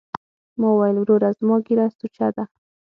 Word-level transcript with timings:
ما 0.59 0.67
وويل 0.71 0.95
وروره 0.99 1.29
زما 1.39 1.55
ږيره 1.65 1.85
سوچه 1.97 2.27
ده. 2.35 2.43